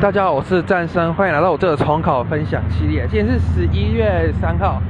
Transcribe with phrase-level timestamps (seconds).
[0.00, 3.04] 大家好，我是战生，欢迎来到我这个重考分享系列。
[3.10, 4.80] 今天是十一月三号，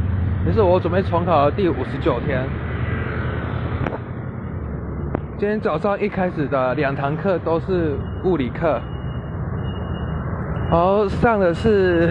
[0.45, 2.45] 也是我准备重考的第五十九天。
[5.38, 8.79] 今天早上一开始的两堂课都是物理课，
[10.71, 12.11] 然后上的是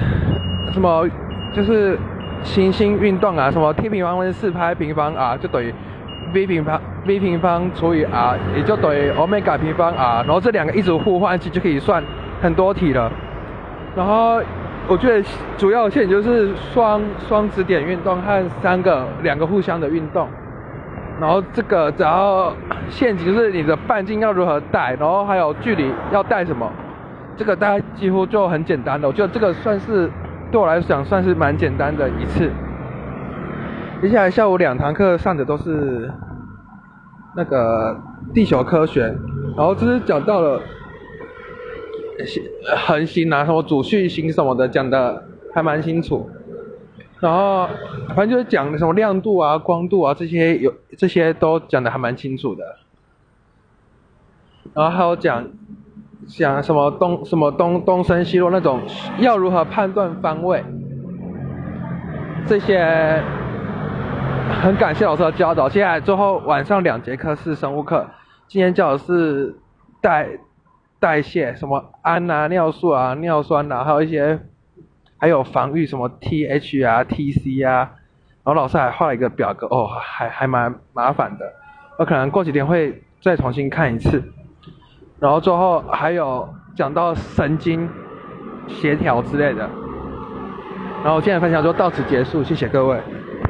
[0.74, 1.08] 什么？
[1.56, 2.00] 就是
[2.42, 5.72] 行星运动啊，什么 t 平方分四拍平方 r 就等于
[6.34, 12.04] v 平方 v 平方除以 r，也就等于 omega 平方 r，然后这两个一直互换，其实就可以算。
[12.42, 13.12] 很多题了，
[13.96, 14.40] 然后
[14.88, 15.28] 我觉得
[15.58, 20.28] 主要线就是双双指点运动和三个两个互相的运动，
[21.20, 22.54] 然后这个只要
[22.90, 26.72] 陷阱就是你的半径要如何带，然后还有距离要带什么，
[27.36, 30.10] 这个大概几乎就很简单的，我觉得这个算是
[30.52, 32.52] 对我来讲算是蛮简单的一次。
[34.02, 36.08] 接下来下午两堂课上的都是
[37.36, 38.00] 那个
[38.32, 39.02] 地球科学，
[39.58, 40.62] 然后这是讲到了。
[42.88, 46.30] 恒星啊，什么主序星什么的，讲的还蛮清楚。
[47.20, 47.68] 然后
[48.10, 52.64] 反正就是讲什么亮度啊、光度啊这些，有这些都讲的还蛮清楚的。
[54.74, 55.48] 然后还有讲
[56.28, 58.82] 讲什么东什么东东升西落那种，
[59.20, 60.64] 要如何判断方位，
[62.46, 63.22] 这些
[64.62, 65.70] 很感谢老师的教导。
[65.70, 68.06] 接下来最后晚上两节课是生物课，
[68.48, 69.56] 今天教的是
[70.02, 70.28] 带。
[71.00, 74.40] 代谢什么氨啊、尿素啊、尿酸啊，还有一些，
[75.18, 77.92] 还有防御什么 TH 啊、TC 啊，
[78.44, 81.54] 然后老师还画了一个表格，哦，还还蛮麻烦的，
[82.00, 84.24] 我可能过几天会再重新看一次。
[85.20, 87.90] 然后最后还有讲到神经
[88.68, 89.70] 协调之类的，
[91.04, 93.00] 然后今天分享就到此结束，谢谢各位。